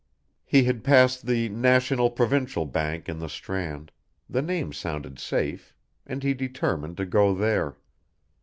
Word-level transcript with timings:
He 0.43 0.63
had 0.63 0.83
passed 0.83 1.27
the 1.27 1.47
National 1.49 2.09
Provincial 2.09 2.65
Bank 2.65 3.07
in 3.07 3.19
the 3.19 3.29
Strand, 3.29 3.91
the 4.27 4.41
name 4.41 4.73
sounded 4.73 5.19
safe 5.19 5.75
and 6.07 6.23
he 6.23 6.33
determined 6.33 6.97
to 6.97 7.05
go 7.05 7.35
there. 7.35 7.77